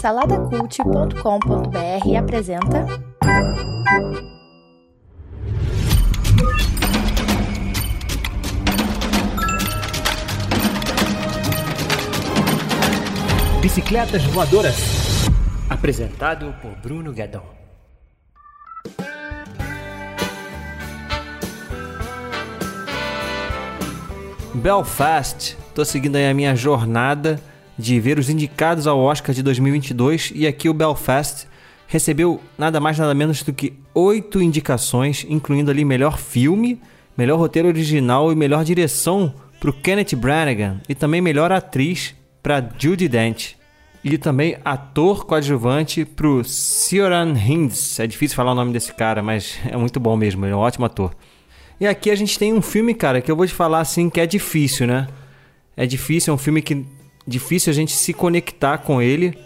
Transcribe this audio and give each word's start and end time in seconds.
Saladacult.com.br 0.00 2.16
apresenta. 2.18 2.84
Bicicletas 13.60 14.24
Voadoras. 14.24 15.28
Apresentado 15.70 16.52
por 16.60 16.72
Bruno 16.82 17.12
Guedon. 17.12 17.44
Belfast. 24.54 25.56
Tô 25.72 25.84
seguindo 25.84 26.16
aí 26.16 26.28
a 26.28 26.34
minha 26.34 26.56
jornada 26.56 27.51
de 27.82 27.98
ver 27.98 28.18
os 28.18 28.30
indicados 28.30 28.86
ao 28.86 28.98
Oscar 29.00 29.34
de 29.34 29.42
2022 29.42 30.32
e 30.34 30.46
aqui 30.46 30.68
o 30.68 30.74
Belfast 30.74 31.48
recebeu 31.88 32.40
nada 32.56 32.80
mais 32.80 32.96
nada 32.96 33.12
menos 33.12 33.42
do 33.42 33.52
que 33.52 33.74
oito 33.92 34.40
indicações, 34.40 35.26
incluindo 35.28 35.70
ali 35.70 35.84
melhor 35.84 36.16
filme, 36.16 36.80
melhor 37.18 37.38
roteiro 37.38 37.68
original 37.68 38.32
e 38.32 38.36
melhor 38.36 38.64
direção 38.64 39.34
para 39.58 39.68
o 39.68 39.72
Kenneth 39.72 40.16
Branagh 40.16 40.80
e 40.88 40.94
também 40.94 41.20
melhor 41.20 41.50
atriz 41.50 42.14
para 42.42 42.66
Judy 42.78 43.08
Dent. 43.08 43.54
E 44.04 44.16
também 44.16 44.56
ator 44.64 45.26
coadjuvante 45.26 46.04
para 46.04 46.26
o 46.26 46.42
Sioran 46.42 47.34
Hinds. 47.34 48.00
É 48.00 48.06
difícil 48.06 48.36
falar 48.36 48.52
o 48.52 48.54
nome 48.54 48.72
desse 48.72 48.92
cara, 48.92 49.22
mas 49.22 49.58
é 49.68 49.76
muito 49.76 50.00
bom 50.00 50.16
mesmo, 50.16 50.44
ele 50.44 50.52
é 50.52 50.56
um 50.56 50.60
ótimo 50.60 50.86
ator. 50.86 51.14
E 51.80 51.86
aqui 51.86 52.10
a 52.10 52.14
gente 52.14 52.38
tem 52.38 52.52
um 52.52 52.62
filme, 52.62 52.94
cara, 52.94 53.20
que 53.20 53.30
eu 53.30 53.36
vou 53.36 53.46
te 53.46 53.52
falar 53.52 53.80
assim 53.80 54.08
que 54.08 54.20
é 54.20 54.26
difícil, 54.26 54.86
né? 54.86 55.08
É 55.76 55.84
difícil, 55.84 56.32
é 56.32 56.34
um 56.34 56.38
filme 56.38 56.62
que 56.62 56.86
difícil 57.26 57.70
a 57.70 57.74
gente 57.74 57.92
se 57.92 58.12
conectar 58.12 58.78
com 58.78 59.00
ele. 59.00 59.36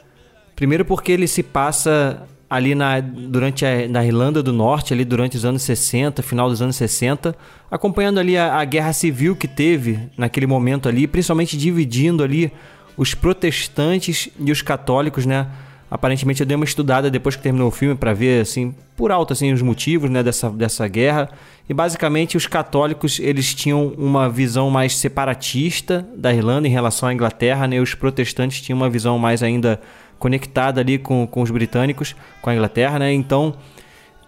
Primeiro 0.54 0.84
porque 0.84 1.12
ele 1.12 1.26
se 1.26 1.42
passa 1.42 2.26
ali 2.48 2.74
na, 2.74 3.00
durante 3.00 3.66
a, 3.66 3.88
na 3.88 4.04
Irlanda 4.04 4.42
do 4.42 4.52
Norte, 4.52 4.94
ali 4.94 5.04
durante 5.04 5.36
os 5.36 5.44
anos 5.44 5.62
60, 5.62 6.22
final 6.22 6.48
dos 6.48 6.62
anos 6.62 6.76
60, 6.76 7.36
acompanhando 7.70 8.18
ali 8.18 8.36
a, 8.36 8.54
a 8.54 8.64
guerra 8.64 8.92
civil 8.92 9.34
que 9.34 9.48
teve 9.48 9.98
naquele 10.16 10.46
momento 10.46 10.88
ali, 10.88 11.06
principalmente 11.06 11.56
dividindo 11.56 12.22
ali 12.22 12.52
os 12.96 13.14
protestantes 13.14 14.28
e 14.38 14.50
os 14.50 14.62
católicos, 14.62 15.26
né? 15.26 15.46
Aparentemente 15.90 16.40
eu 16.40 16.46
dei 16.46 16.56
uma 16.56 16.64
estudada 16.64 17.10
depois 17.10 17.36
que 17.36 17.42
terminou 17.42 17.68
o 17.68 17.70
filme 17.70 17.94
para 17.94 18.12
ver 18.12 18.40
assim, 18.40 18.74
por 18.96 19.12
alto 19.12 19.32
assim 19.32 19.52
os 19.52 19.62
motivos, 19.62 20.10
né, 20.10 20.22
dessa, 20.22 20.50
dessa 20.50 20.86
guerra. 20.88 21.28
E 21.68 21.74
basicamente 21.74 22.36
os 22.36 22.46
católicos, 22.46 23.18
eles 23.20 23.54
tinham 23.54 23.88
uma 23.96 24.28
visão 24.28 24.70
mais 24.70 24.96
separatista 24.96 26.06
da 26.16 26.32
Irlanda 26.32 26.66
em 26.66 26.70
relação 26.70 27.08
à 27.08 27.12
Inglaterra, 27.12 27.66
né? 27.66 27.76
E 27.76 27.80
os 27.80 27.94
protestantes 27.94 28.60
tinham 28.60 28.76
uma 28.76 28.88
visão 28.88 29.18
mais 29.18 29.42
ainda 29.42 29.80
conectada 30.18 30.80
ali 30.80 30.98
com, 30.98 31.26
com 31.26 31.42
os 31.42 31.50
britânicos, 31.50 32.14
com 32.40 32.50
a 32.50 32.54
Inglaterra, 32.54 32.98
né? 32.98 33.12
Então, 33.12 33.54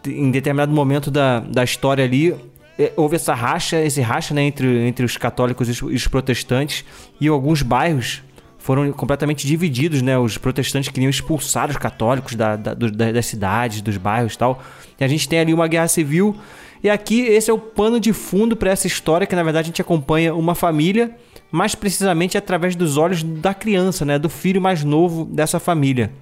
em 0.06 0.30
determinado 0.30 0.72
momento 0.72 1.10
da, 1.10 1.40
da 1.40 1.62
história 1.62 2.04
ali, 2.04 2.34
é, 2.78 2.92
houve 2.96 3.16
essa 3.16 3.34
racha, 3.34 3.80
esse 3.80 4.00
racha 4.00 4.32
né, 4.32 4.42
entre, 4.42 4.86
entre 4.86 5.04
os 5.04 5.16
católicos 5.16 5.68
e 5.68 5.84
os 5.84 6.06
protestantes, 6.06 6.84
e 7.20 7.26
alguns 7.28 7.62
bairros 7.62 8.22
foram 8.58 8.90
completamente 8.92 9.46
divididos, 9.46 10.02
né? 10.02 10.18
Os 10.18 10.36
protestantes 10.36 10.90
queriam 10.90 11.08
expulsar 11.08 11.70
os 11.70 11.76
católicos 11.76 12.34
da, 12.34 12.56
da, 12.56 12.74
da, 12.74 13.12
das 13.12 13.26
cidades, 13.26 13.80
dos 13.80 13.96
bairros 13.96 14.34
e 14.34 14.38
tal. 14.38 14.62
E 15.00 15.04
a 15.04 15.08
gente 15.08 15.28
tem 15.28 15.38
ali 15.38 15.54
uma 15.54 15.68
guerra 15.68 15.88
civil. 15.88 16.36
E 16.82 16.90
aqui 16.90 17.20
esse 17.22 17.50
é 17.50 17.54
o 17.54 17.58
pano 17.58 17.98
de 17.98 18.12
fundo 18.12 18.56
para 18.56 18.70
essa 18.70 18.86
história 18.86 19.26
que 19.26 19.34
na 19.34 19.42
verdade 19.42 19.66
a 19.66 19.68
gente 19.70 19.80
acompanha 19.80 20.34
uma 20.34 20.54
família, 20.54 21.16
mais 21.50 21.74
precisamente 21.74 22.36
através 22.36 22.76
dos 22.76 22.96
olhos 22.96 23.22
da 23.22 23.54
criança, 23.54 24.04
né? 24.04 24.18
Do 24.18 24.28
filho 24.28 24.60
mais 24.60 24.84
novo 24.84 25.24
dessa 25.24 25.58
família. 25.58 26.12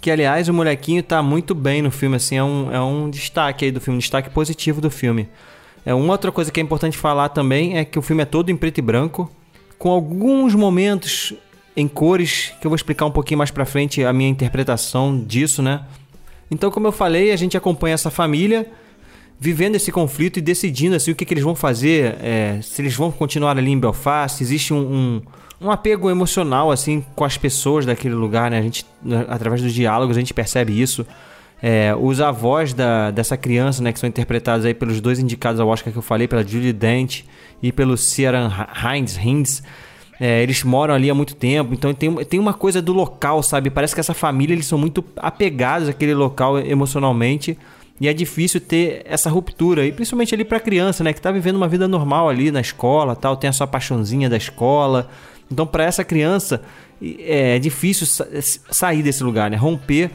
Que 0.00 0.10
aliás 0.10 0.48
o 0.48 0.54
molequinho 0.54 1.02
tá 1.02 1.22
muito 1.22 1.54
bem 1.54 1.80
no 1.80 1.90
filme, 1.90 2.16
assim, 2.16 2.36
é 2.36 2.42
um, 2.42 2.72
é 2.72 2.80
um 2.80 3.08
destaque 3.08 3.66
aí 3.66 3.70
do 3.70 3.80
filme, 3.80 3.96
um 3.96 4.00
destaque 4.00 4.28
positivo 4.30 4.80
do 4.80 4.90
filme. 4.90 5.28
É 5.86 5.94
uma 5.94 6.12
outra 6.12 6.32
coisa 6.32 6.50
que 6.50 6.58
é 6.58 6.62
importante 6.62 6.98
falar 6.98 7.28
também 7.28 7.78
é 7.78 7.84
que 7.84 7.98
o 7.98 8.02
filme 8.02 8.22
é 8.22 8.26
todo 8.26 8.50
em 8.50 8.56
preto 8.56 8.78
e 8.78 8.82
branco, 8.82 9.30
com 9.78 9.90
alguns 9.90 10.54
momentos 10.54 11.34
em 11.76 11.88
cores, 11.88 12.52
que 12.60 12.66
eu 12.66 12.70
vou 12.70 12.76
explicar 12.76 13.06
um 13.06 13.10
pouquinho 13.10 13.38
mais 13.38 13.50
pra 13.50 13.64
frente 13.64 14.04
a 14.04 14.12
minha 14.12 14.28
interpretação 14.28 15.18
disso, 15.18 15.62
né? 15.62 15.82
Então, 16.50 16.70
como 16.70 16.86
eu 16.86 16.92
falei, 16.92 17.32
a 17.32 17.36
gente 17.36 17.56
acompanha 17.56 17.94
essa 17.94 18.10
família 18.10 18.70
vivendo 19.42 19.74
esse 19.74 19.90
conflito 19.90 20.38
e 20.38 20.40
decidindo 20.40 20.94
assim, 20.94 21.10
o 21.10 21.16
que, 21.16 21.24
que 21.24 21.34
eles 21.34 21.42
vão 21.42 21.56
fazer, 21.56 22.16
é, 22.22 22.60
se 22.62 22.80
eles 22.80 22.94
vão 22.94 23.10
continuar 23.10 23.58
ali 23.58 23.72
em 23.72 23.78
Belfast, 23.80 24.40
existe 24.40 24.72
um, 24.72 24.78
um, 24.78 25.22
um, 25.62 25.70
apego 25.70 26.08
emocional 26.08 26.70
assim 26.70 27.04
com 27.16 27.24
as 27.24 27.36
pessoas 27.36 27.84
daquele 27.84 28.14
lugar, 28.14 28.52
né? 28.52 28.58
A 28.58 28.62
gente, 28.62 28.86
através 29.28 29.60
dos 29.60 29.72
diálogos, 29.74 30.16
a 30.16 30.20
gente 30.20 30.32
percebe 30.32 30.80
isso. 30.80 31.04
É, 31.60 31.92
os 31.98 32.20
avós 32.20 32.72
da, 32.72 33.10
dessa 33.10 33.36
criança, 33.36 33.82
né, 33.82 33.92
que 33.92 33.98
são 33.98 34.08
interpretados 34.08 34.64
aí 34.64 34.74
pelos 34.74 35.00
dois 35.00 35.18
indicados 35.18 35.60
ao 35.60 35.68
Oscar 35.68 35.92
que 35.92 35.98
eu 35.98 36.02
falei, 36.02 36.28
pela 36.28 36.46
Julie 36.46 36.72
Dent 36.72 37.22
e 37.60 37.72
pelo 37.72 37.96
Ciaran 37.96 38.48
Hines, 38.84 39.16
Hinds, 39.16 39.62
é, 40.24 40.40
eles 40.40 40.62
moram 40.62 40.94
ali 40.94 41.10
há 41.10 41.14
muito 41.14 41.34
tempo, 41.34 41.74
então 41.74 41.92
tem, 41.92 42.14
tem 42.24 42.38
uma 42.38 42.54
coisa 42.54 42.80
do 42.80 42.92
local, 42.92 43.42
sabe? 43.42 43.70
Parece 43.70 43.92
que 43.92 43.98
essa 43.98 44.14
família 44.14 44.54
eles 44.54 44.66
são 44.66 44.78
muito 44.78 45.04
apegados 45.16 45.88
àquele 45.88 46.14
local 46.14 46.60
emocionalmente. 46.60 47.58
E 48.00 48.06
é 48.06 48.12
difícil 48.12 48.60
ter 48.60 49.02
essa 49.04 49.28
ruptura, 49.28 49.84
e 49.84 49.90
principalmente 49.90 50.32
ali 50.32 50.44
para 50.44 50.60
criança, 50.60 51.02
né, 51.02 51.12
que 51.12 51.20
tá 51.20 51.32
vivendo 51.32 51.56
uma 51.56 51.66
vida 51.66 51.88
normal 51.88 52.28
ali 52.28 52.52
na 52.52 52.60
escola, 52.60 53.16
tal, 53.16 53.36
tem 53.36 53.50
a 53.50 53.52
sua 53.52 53.66
paixãozinha 53.66 54.30
da 54.30 54.36
escola. 54.36 55.10
Então, 55.50 55.66
para 55.66 55.82
essa 55.82 56.04
criança 56.04 56.62
é 57.18 57.58
difícil 57.58 58.06
sair 58.70 59.02
desse 59.02 59.24
lugar, 59.24 59.50
né, 59.50 59.56
romper. 59.56 60.08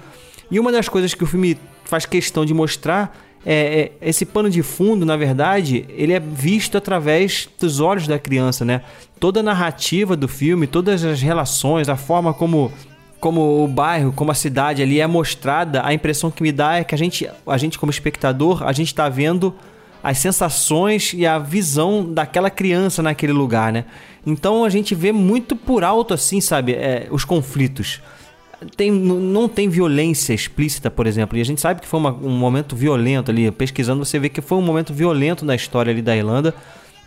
E 0.50 0.58
uma 0.58 0.72
das 0.72 0.88
coisas 0.88 1.14
que 1.14 1.24
o 1.26 1.28
filme 1.28 1.58
faz 1.84 2.06
questão 2.06 2.46
de 2.46 2.54
mostrar 2.54 3.14
é, 3.46 3.92
é, 4.02 4.10
esse 4.10 4.26
pano 4.26 4.50
de 4.50 4.62
fundo, 4.62 5.06
na 5.06 5.16
verdade, 5.16 5.86
ele 5.90 6.14
é 6.14 6.20
visto 6.20 6.78
através 6.78 7.48
dos 7.60 7.80
olhos 7.80 8.08
da 8.08 8.20
criança, 8.20 8.66
né? 8.66 8.82
Toda 9.20 9.40
a 9.40 9.44
narrativa 9.44 10.16
do 10.16 10.28
filme, 10.28 10.68
todas 10.68 11.04
as 11.04 11.22
relações, 11.22 11.90
a 11.90 11.96
forma 11.96 12.34
como 12.34 12.72
como 13.20 13.64
o 13.64 13.68
bairro, 13.68 14.12
como 14.12 14.30
a 14.30 14.36
cidade 14.36 14.84
ali 14.84 15.00
é 15.00 15.08
mostrada, 15.08 15.84
a 15.84 15.92
impressão 15.92 16.30
que 16.30 16.44
me 16.44 16.52
dá 16.52 16.76
é 16.76 16.84
que 16.84 16.94
a 16.94 16.98
gente, 16.98 17.28
a 17.48 17.58
gente 17.58 17.80
como 17.80 17.90
espectador, 17.90 18.62
a 18.62 18.72
gente 18.72 18.90
está 18.90 19.10
vendo 19.10 19.56
as 20.04 20.20
sensações 20.20 21.14
e 21.14 21.26
a 21.26 21.40
visão 21.40 22.06
daquela 22.14 22.52
criança 22.52 23.02
naquele 23.02 23.34
lugar, 23.34 23.74
né? 23.74 23.86
Então 24.26 24.64
a 24.64 24.70
gente 24.70 24.94
vê 24.94 25.12
muito 25.12 25.56
por 25.56 25.84
alto 25.84 26.14
assim, 26.14 26.40
sabe, 26.40 26.74
é, 26.74 27.08
os 27.10 27.26
conflitos 27.26 28.02
tem, 28.76 28.92
não 28.92 29.48
tem 29.48 29.70
violência 29.70 30.34
explícita, 30.34 30.90
por 30.90 31.06
exemplo. 31.06 31.38
E 31.38 31.42
a 31.42 31.46
gente 31.46 31.62
sabe 31.62 31.82
que 31.82 31.88
foi 31.88 32.00
uma, 32.00 32.12
um 32.12 32.30
momento 32.30 32.76
violento 32.76 33.30
ali. 33.30 33.52
Pesquisando, 33.52 34.04
você 34.04 34.18
vê 34.18 34.30
que 34.30 34.42
foi 34.42 34.58
um 34.58 34.62
momento 34.62 34.94
violento 34.94 35.46
na 35.46 35.56
história 35.56 35.92
ali 35.92 36.02
da 36.02 36.16
Irlanda. 36.16 36.54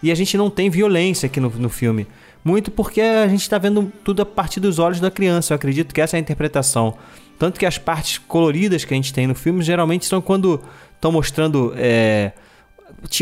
E 0.03 0.11
a 0.11 0.15
gente 0.15 0.37
não 0.37 0.49
tem 0.49 0.71
violência 0.71 1.27
aqui 1.27 1.41
no, 1.41 1.51
no 1.51 1.69
filme. 1.69 2.07
Muito 2.45 2.71
porque 2.71 3.01
a 3.01 3.29
gente 3.29 3.43
está 3.43 3.59
vendo 3.59 3.93
tudo 4.05 4.23
a 4.23 4.27
partir 4.27 4.61
dos 4.61 4.79
olhos 4.79 5.01
da 5.01 5.11
criança. 5.11 5.53
Eu 5.53 5.57
acredito 5.57 5.95
que 5.95 6.01
essa 6.01 6.17
é 6.17 6.19
a 6.19 6.21
interpretação. 6.21 6.95
Tanto 7.39 7.59
que 7.59 7.67
as 7.67 7.79
partes 7.79 8.19
coloridas 8.19 8.85
que 8.85 8.95
a 8.95 8.97
gente 8.97 9.13
tem 9.13 9.27
no 9.27 9.35
filme 9.35 9.63
geralmente 9.63 10.07
são 10.07 10.21
quando 10.21 10.61
estão 10.95 11.11
mostrando. 11.11 11.73
É, 11.77 12.33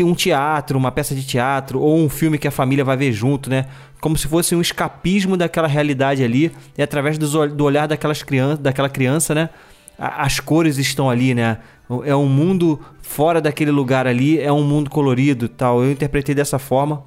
um 0.01 0.13
teatro, 0.13 0.77
uma 0.77 0.91
peça 0.91 1.15
de 1.15 1.25
teatro, 1.25 1.79
ou 1.79 1.97
um 1.97 2.09
filme 2.09 2.37
que 2.37 2.47
a 2.47 2.51
família 2.51 2.83
vai 2.83 2.97
ver 2.97 3.11
junto, 3.11 3.49
né? 3.49 3.65
Como 4.01 4.17
se 4.17 4.27
fosse 4.27 4.55
um 4.55 4.61
escapismo 4.61 5.35
daquela 5.35 5.67
realidade 5.67 6.23
ali, 6.23 6.51
e 6.77 6.81
através 6.81 7.17
do 7.17 7.63
olhar 7.63 7.87
daquelas 7.87 8.23
criança, 8.23 8.61
daquela 8.61 8.89
criança, 8.89 9.35
né? 9.35 9.49
As 9.97 10.39
cores 10.39 10.77
estão 10.77 11.09
ali, 11.09 11.33
né? 11.33 11.57
É 12.05 12.15
um 12.15 12.27
mundo 12.27 12.79
fora 13.01 13.41
daquele 13.41 13.71
lugar 13.71 14.07
ali, 14.07 14.39
é 14.39 14.51
um 14.51 14.63
mundo 14.63 14.89
colorido 14.89 15.49
tal. 15.49 15.83
Eu 15.83 15.91
interpretei 15.91 16.33
dessa 16.33 16.59
forma. 16.59 17.03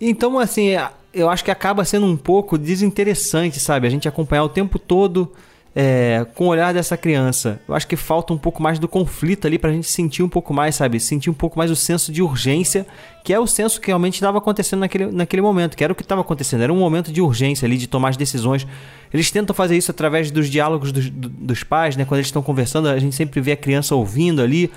Então, 0.00 0.38
assim, 0.38 0.70
eu 1.12 1.30
acho 1.30 1.44
que 1.44 1.50
acaba 1.50 1.84
sendo 1.84 2.06
um 2.06 2.16
pouco 2.16 2.58
desinteressante, 2.58 3.60
sabe? 3.60 3.86
A 3.86 3.90
gente 3.90 4.08
acompanhar 4.08 4.42
o 4.42 4.48
tempo 4.48 4.78
todo 4.78 5.32
é, 5.76 6.24
com 6.34 6.44
o 6.44 6.48
olhar 6.48 6.72
dessa 6.72 6.96
criança. 6.96 7.60
Eu 7.66 7.74
acho 7.74 7.86
que 7.86 7.96
falta 7.96 8.32
um 8.32 8.38
pouco 8.38 8.62
mais 8.62 8.78
do 8.78 8.86
conflito 8.86 9.46
ali 9.46 9.58
pra 9.58 9.72
gente 9.72 9.88
sentir 9.90 10.22
um 10.22 10.28
pouco 10.28 10.54
mais, 10.54 10.76
sabe? 10.76 11.00
Sentir 11.00 11.30
um 11.30 11.34
pouco 11.34 11.58
mais 11.58 11.70
o 11.70 11.76
senso 11.76 12.12
de 12.12 12.22
urgência, 12.22 12.86
que 13.24 13.32
é 13.32 13.40
o 13.40 13.46
senso 13.46 13.80
que 13.80 13.88
realmente 13.88 14.14
estava 14.14 14.38
acontecendo 14.38 14.80
naquele, 14.80 15.06
naquele 15.06 15.42
momento, 15.42 15.76
que 15.76 15.82
era 15.82 15.92
o 15.92 15.96
que 15.96 16.02
estava 16.02 16.20
acontecendo. 16.20 16.62
Era 16.62 16.72
um 16.72 16.78
momento 16.78 17.10
de 17.10 17.20
urgência 17.20 17.66
ali, 17.66 17.76
de 17.76 17.88
tomar 17.88 18.10
as 18.10 18.16
decisões. 18.16 18.66
Eles 19.12 19.30
tentam 19.30 19.54
fazer 19.54 19.76
isso 19.76 19.90
através 19.90 20.30
dos 20.30 20.48
diálogos 20.48 20.92
dos, 20.92 21.10
dos 21.10 21.64
pais, 21.64 21.96
né? 21.96 22.04
Quando 22.04 22.18
eles 22.18 22.28
estão 22.28 22.42
conversando, 22.42 22.88
a 22.88 22.98
gente 22.98 23.16
sempre 23.16 23.40
vê 23.40 23.52
a 23.52 23.56
criança 23.56 23.94
ouvindo 23.94 24.42
ali 24.42 24.70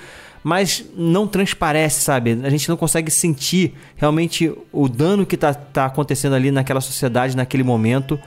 mas 0.44 0.86
não 0.96 1.28
transparece, 1.28 2.00
sabe? 2.00 2.40
A 2.42 2.50
gente 2.50 2.70
não 2.70 2.78
consegue 2.78 3.12
sentir 3.12 3.74
realmente 3.98 4.50
o 4.72 4.88
dano 4.88 5.26
que 5.26 5.36
está 5.36 5.54
tá 5.54 5.86
acontecendo 5.86 6.36
ali 6.36 6.52
naquela 6.52 6.80
sociedade, 6.80 7.36
naquele 7.36 7.64
momento. 7.64 8.18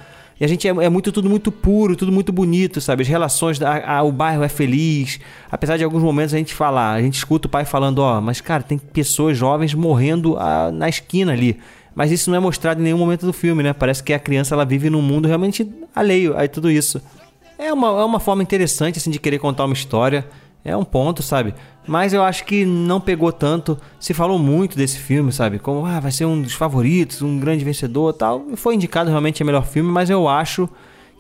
E 0.40 0.44
a 0.44 0.48
gente 0.48 0.66
é, 0.66 0.70
é, 0.70 0.88
muito 0.88 1.12
tudo 1.12 1.28
muito 1.28 1.52
puro, 1.52 1.94
tudo 1.94 2.10
muito 2.10 2.32
bonito, 2.32 2.81
sabe? 2.81 3.02
As 3.02 3.08
relações, 3.08 3.60
a, 3.60 3.98
a, 3.98 4.02
o 4.02 4.10
bairro 4.10 4.42
é 4.42 4.48
feliz. 4.48 5.20
Apesar 5.50 5.76
de 5.76 5.84
alguns 5.84 6.02
momentos 6.02 6.32
a 6.32 6.38
gente 6.38 6.54
falar, 6.54 6.94
a 6.94 7.02
gente 7.02 7.19
escuta 7.19 7.46
o 7.46 7.50
pai 7.50 7.66
falando, 7.66 7.98
ó, 7.98 8.16
oh, 8.16 8.20
mas 8.22 8.40
cara, 8.40 8.62
tem 8.62 8.78
pessoas 8.78 9.37
jovens 9.37 9.75
morrendo 9.75 10.38
a, 10.38 10.69
ah, 10.69 10.72
na 10.72 10.88
esquina 10.88 11.32
ali. 11.32 11.58
Mas 11.94 12.10
isso 12.10 12.31
não 12.31 12.38
é 12.38 12.40
mostrado 12.40 12.81
em 12.81 12.84
nenhum 12.84 12.96
momento 12.96 13.26
do 13.26 13.32
filme, 13.34 13.62
né? 13.62 13.75
Parece 13.75 14.02
que 14.02 14.14
a 14.14 14.19
criança 14.19 14.54
ela 14.54 14.64
vive 14.64 14.88
num 14.88 15.02
mundo 15.02 15.28
realmente 15.28 15.70
alheio 15.94 16.34
a 16.38 16.48
tudo 16.48 16.70
isso. 16.70 17.02
é 17.58 17.70
uma, 17.70 17.88
é 17.88 18.04
uma 18.04 18.20
forma 18.20 18.42
interessante 18.42 18.98
assim 18.98 19.10
de 19.10 19.19
querer 19.19 19.38
contar 19.38 19.66
uma 19.66 19.75
história. 19.75 20.26
É 20.65 20.77
um 20.77 20.85
ponto, 20.85 21.23
sabe? 21.23 21.55
Mas 21.87 22.12
eu 22.12 22.23
acho 22.23 22.45
que 22.45 22.65
não 22.65 23.01
pegou 23.01 23.33
tanto. 23.33 23.79
Se 23.99 24.12
falou 24.12 24.39
muito 24.39 24.77
desse 24.77 24.99
filme, 24.99 25.33
sabe? 25.33 25.59
Como 25.59 25.87
ah, 25.87 25.99
vai 25.99 26.12
ser 26.12 26.27
um 26.27 26.41
dos 26.43 26.53
favoritos, 26.53 27.23
um 27.23 27.39
grande 27.39 27.65
vencedor 27.65 28.12
tal. 28.12 28.45
Foi 28.57 28.75
indicado 28.75 29.09
realmente 29.09 29.43
a 29.43 29.47
melhor 29.47 29.67
filme, 29.67 29.91
mas 29.91 30.11
eu 30.11 30.29
acho 30.29 30.69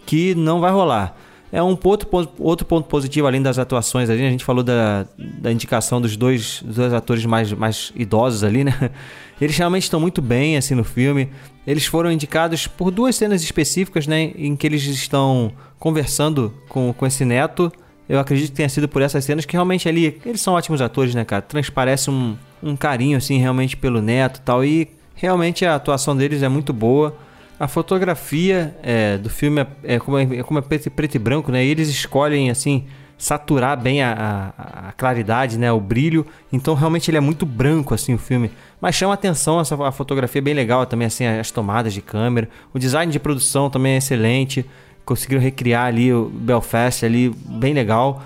que 0.06 0.34
não 0.34 0.60
vai 0.60 0.70
rolar. 0.70 1.16
É 1.52 1.60
um 1.60 1.76
outro 1.82 2.06
ponto, 2.08 2.32
outro 2.38 2.66
ponto 2.66 2.88
positivo, 2.88 3.26
além 3.26 3.42
das 3.42 3.58
atuações 3.58 4.08
ali, 4.08 4.24
a 4.24 4.30
gente 4.30 4.44
falou 4.44 4.62
da, 4.62 5.04
da 5.18 5.50
indicação 5.50 6.00
dos 6.00 6.16
dois, 6.16 6.62
dos 6.62 6.76
dois 6.76 6.92
atores 6.92 7.26
mais, 7.26 7.52
mais 7.52 7.92
idosos 7.96 8.44
ali, 8.44 8.62
né? 8.62 8.90
Eles 9.40 9.56
realmente 9.56 9.84
estão 9.84 9.98
muito 9.98 10.22
bem, 10.22 10.56
assim, 10.56 10.74
no 10.74 10.84
filme. 10.84 11.30
Eles 11.66 11.86
foram 11.86 12.12
indicados 12.12 12.66
por 12.66 12.90
duas 12.90 13.16
cenas 13.16 13.42
específicas, 13.42 14.06
né? 14.06 14.32
Em 14.36 14.54
que 14.54 14.66
eles 14.66 14.84
estão 14.84 15.50
conversando 15.78 16.54
com, 16.68 16.92
com 16.92 17.06
esse 17.06 17.24
neto. 17.24 17.72
Eu 18.10 18.18
acredito 18.18 18.50
que 18.50 18.56
tenha 18.56 18.68
sido 18.68 18.88
por 18.88 19.02
essas 19.02 19.24
cenas 19.24 19.44
que 19.44 19.52
realmente 19.52 19.88
ali... 19.88 20.20
Eles 20.26 20.40
são 20.40 20.54
ótimos 20.54 20.80
atores, 20.80 21.14
né, 21.14 21.24
cara? 21.24 21.40
Transparece 21.40 22.10
um, 22.10 22.36
um 22.60 22.74
carinho, 22.74 23.16
assim, 23.16 23.38
realmente 23.38 23.76
pelo 23.76 24.02
neto 24.02 24.38
e 24.38 24.40
tal. 24.40 24.64
E 24.64 24.88
realmente 25.14 25.64
a 25.64 25.76
atuação 25.76 26.16
deles 26.16 26.42
é 26.42 26.48
muito 26.48 26.72
boa. 26.72 27.16
A 27.58 27.68
fotografia 27.68 28.74
é, 28.82 29.16
do 29.16 29.30
filme 29.30 29.60
é, 29.60 29.66
é, 29.84 29.98
como 30.00 30.18
é, 30.18 30.22
é 30.22 30.42
como 30.42 30.58
é 30.58 30.62
preto, 30.62 30.90
preto, 30.90 31.14
e 31.14 31.18
branco, 31.20 31.52
né? 31.52 31.64
E 31.64 31.68
eles 31.68 31.88
escolhem 31.88 32.50
assim 32.50 32.84
saturar 33.16 33.80
bem 33.80 34.02
a, 34.02 34.52
a, 34.58 34.88
a, 34.88 34.92
claridade, 34.92 35.56
né? 35.56 35.70
O 35.70 35.78
brilho. 35.78 36.26
Então 36.52 36.74
realmente 36.74 37.08
ele 37.12 37.18
é 37.18 37.20
muito 37.20 37.46
branco 37.46 37.94
assim 37.94 38.14
o 38.14 38.18
filme, 38.18 38.50
mas 38.80 38.96
chama 38.96 39.14
atenção 39.14 39.60
essa 39.60 39.76
a 39.86 39.92
fotografia 39.92 40.40
é 40.40 40.42
bem 40.42 40.54
legal 40.54 40.84
também 40.84 41.06
assim 41.06 41.26
as 41.26 41.52
tomadas 41.52 41.92
de 41.92 42.02
câmera, 42.02 42.48
o 42.74 42.78
design 42.78 43.12
de 43.12 43.20
produção 43.20 43.70
também 43.70 43.92
é 43.92 43.98
excelente. 43.98 44.66
Conseguiram 45.04 45.40
recriar 45.40 45.86
ali 45.86 46.12
o 46.12 46.26
Belfast 46.26 47.04
ali 47.04 47.30
bem 47.30 47.74
legal. 47.74 48.22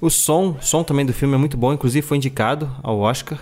O 0.00 0.10
som, 0.10 0.56
som 0.60 0.82
também 0.82 1.04
do 1.04 1.12
filme 1.12 1.34
é 1.34 1.38
muito 1.38 1.56
bom, 1.56 1.72
inclusive 1.72 2.06
foi 2.06 2.16
indicado 2.16 2.70
ao 2.82 2.98
Oscar 2.98 3.38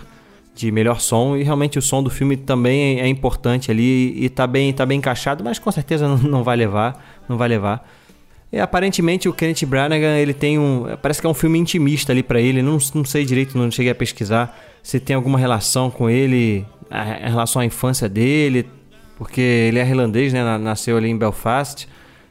de 0.59 0.71
melhor 0.73 0.99
som 0.99 1.37
e 1.37 1.43
realmente 1.43 1.79
o 1.79 1.81
som 1.81 2.03
do 2.03 2.09
filme 2.09 2.35
também 2.35 2.99
é 2.99 3.07
importante 3.07 3.71
ali 3.71 4.13
e 4.21 4.27
tá 4.27 4.45
bem, 4.45 4.73
tá 4.73 4.85
bem 4.85 4.97
encaixado, 4.97 5.41
mas 5.41 5.57
com 5.57 5.71
certeza 5.71 6.05
não, 6.09 6.17
não 6.17 6.43
vai 6.43 6.57
levar, 6.57 7.01
não 7.29 7.37
vai 7.37 7.47
levar. 7.47 7.89
E 8.51 8.59
aparentemente 8.59 9.29
o 9.29 9.33
Kenneth 9.33 9.65
Branagh, 9.65 10.01
ele 10.01 10.33
tem 10.33 10.59
um, 10.59 10.85
parece 11.01 11.21
que 11.21 11.27
é 11.27 11.29
um 11.29 11.33
filme 11.33 11.57
intimista 11.57 12.11
ali 12.11 12.23
para 12.23 12.41
ele, 12.41 12.61
não, 12.61 12.77
não 12.93 13.05
sei 13.05 13.23
direito, 13.23 13.57
não 13.57 13.71
cheguei 13.71 13.91
a 13.91 13.95
pesquisar 13.95 14.57
se 14.83 14.99
tem 14.99 15.15
alguma 15.15 15.37
relação 15.37 15.89
com 15.91 16.09
ele, 16.09 16.65
em 16.91 17.29
relação 17.29 17.61
à 17.61 17.65
infância 17.65 18.09
dele, 18.09 18.67
porque 19.17 19.41
ele 19.41 19.79
é 19.79 19.87
irlandês, 19.87 20.33
né, 20.33 20.57
nasceu 20.57 20.97
ali 20.97 21.09
em 21.09 21.17
Belfast. 21.17 21.87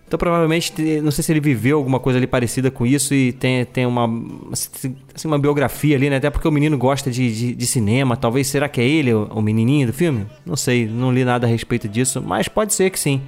Então 0.08 0.16
provavelmente, 0.16 0.72
não 1.02 1.10
sei 1.10 1.22
se 1.22 1.31
ele 1.31 1.38
viveu 1.38 1.76
alguma 1.76 2.00
coisa 2.00 2.19
ali 2.19 2.26
parecida 2.26 2.70
com 2.70 2.87
isso 2.87 3.12
e 3.12 3.31
tem, 3.31 3.62
tem 3.66 3.84
uma, 3.84 4.08
assim, 4.50 4.96
uma 5.26 5.38
biografia 5.38 5.96
ali, 5.96 6.08
né? 6.08 6.16
Até 6.16 6.31
porque 6.31 6.49
o 6.49 6.50
menino 6.50 6.78
gosta 6.78 7.10
de, 7.10 7.31
de, 7.31 7.55
de 7.55 7.66
cinema. 7.66 8.16
Talvez, 8.16 8.46
será 8.46 8.70
que 8.70 8.81
é 8.81 8.84
ele 8.88 9.12
o, 9.12 9.25
o, 9.25 9.43
menininho 9.43 9.88
do 9.88 9.93
filme? 9.93 10.26
Não 10.46 10.56
sei, 10.56 10.88
não 10.88 11.12
li 11.12 11.26
nada 11.26 11.46
a 11.46 11.50
respeito 11.50 11.87
disso, 11.87 12.22
mas 12.26 12.49
pode 12.49 12.72
ser 12.72 12.88
que 12.88 12.99
sim. 12.99 13.20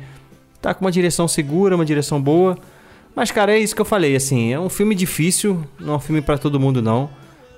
Tá 0.62 0.72
com 0.72 0.82
uma 0.82 0.90
direção 0.90 1.28
segura, 1.28 1.74
uma 1.74 1.84
direção 1.84 2.18
boa. 2.18 2.56
Mas, 3.14 3.30
cara, 3.30 3.52
é 3.52 3.58
isso 3.58 3.74
que 3.74 3.82
eu 3.82 3.86
falei, 3.86 4.16
assim, 4.16 4.50
é 4.50 4.58
um 4.58 4.70
filme 4.70 4.94
difícil, 4.94 5.62
não 5.78 5.92
é 5.92 5.96
um 5.98 6.00
filme 6.00 6.22
para 6.22 6.38
todo 6.38 6.58
mundo, 6.58 6.80
não. 6.80 7.10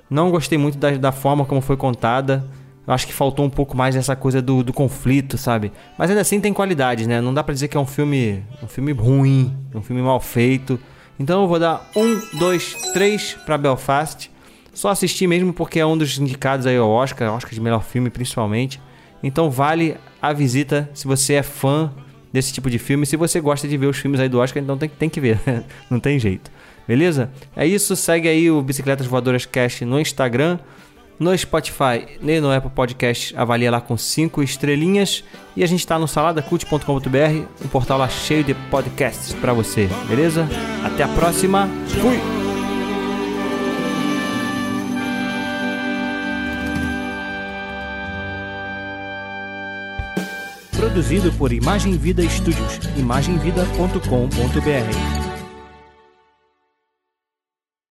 Não 0.09 0.31
gostei 0.31 0.57
muito 0.57 0.77
da, 0.77 0.91
da 0.91 1.13
forma 1.13 1.45
como 1.45 1.61
foi 1.61 1.77
contada. 1.77 2.45
Eu 2.85 2.93
acho 2.93 3.07
que 3.07 3.13
faltou 3.13 3.45
um 3.45 3.49
pouco 3.49 3.77
mais 3.77 3.95
essa 3.95 4.15
coisa 4.15 4.41
do, 4.41 4.61
do 4.61 4.73
conflito, 4.73 5.37
sabe? 5.37 5.71
Mas 5.97 6.09
ainda 6.09 6.21
assim 6.21 6.41
tem 6.41 6.51
qualidade, 6.51 7.07
né? 7.07 7.21
Não 7.21 7.33
dá 7.33 7.41
pra 7.41 7.53
dizer 7.53 7.69
que 7.69 7.77
é 7.77 7.79
um 7.79 7.85
filme, 7.85 8.43
um 8.61 8.67
filme 8.67 8.91
ruim, 8.91 9.55
um 9.73 9.81
filme 9.81 10.01
mal 10.01 10.19
feito. 10.19 10.77
Então 11.17 11.43
eu 11.43 11.47
vou 11.47 11.59
dar 11.59 11.89
um, 11.95 12.37
dois, 12.37 12.73
três 12.93 13.37
para 13.45 13.57
Belfast. 13.57 14.29
Só 14.73 14.89
assistir 14.89 15.27
mesmo 15.27 15.53
porque 15.53 15.79
é 15.79 15.85
um 15.85 15.97
dos 15.97 16.17
indicados 16.17 16.65
aí 16.65 16.75
ao 16.75 16.89
Oscar, 16.89 17.33
Oscar 17.33 17.53
de 17.53 17.61
melhor 17.61 17.83
filme 17.83 18.09
principalmente. 18.09 18.81
Então 19.21 19.49
vale 19.49 19.95
a 20.21 20.33
visita 20.33 20.89
se 20.93 21.07
você 21.07 21.35
é 21.35 21.43
fã 21.43 21.89
desse 22.33 22.51
tipo 22.51 22.69
de 22.69 22.79
filme. 22.79 23.05
Se 23.05 23.15
você 23.15 23.39
gosta 23.39 23.65
de 23.65 23.77
ver 23.77 23.85
os 23.85 23.97
filmes 23.97 24.19
aí 24.19 24.27
do 24.27 24.39
Oscar, 24.39 24.61
então 24.61 24.77
tem, 24.77 24.89
tem 24.89 25.09
que 25.09 25.21
ver, 25.21 25.39
não 25.89 25.99
tem 26.01 26.19
jeito. 26.19 26.51
Beleza? 26.85 27.31
É 27.55 27.65
isso, 27.65 27.95
segue 27.95 28.27
aí 28.27 28.51
o 28.51 28.61
Bicicletas 28.61 29.05
Voadoras 29.05 29.45
Cast 29.45 29.85
no 29.85 30.01
Instagram 30.01 30.59
no 31.19 31.37
Spotify 31.37 32.07
e 32.21 32.39
no 32.39 32.51
Apple 32.51 32.71
Podcast, 32.71 33.35
avalia 33.37 33.69
lá 33.71 33.81
com 33.81 33.97
5 33.97 34.43
estrelinhas. 34.43 35.23
E 35.55 35.63
a 35.63 35.67
gente 35.67 35.79
está 35.79 35.97
no 35.99 36.07
saladacult.com.br, 36.07 37.45
um 37.63 37.67
portal 37.67 37.99
lá 37.99 38.09
cheio 38.09 38.43
de 38.43 38.53
podcasts 38.53 39.33
para 39.33 39.53
você, 39.53 39.89
beleza? 40.07 40.47
Até 40.83 41.03
a 41.03 41.07
próxima, 41.07 41.69
fui! 41.87 42.19
Produzido 50.75 51.31
por 51.33 51.53
Imagem 51.53 51.97
Vida 51.97 52.27
Studios, 52.27 52.79
imagemvida.com.br 52.97 55.22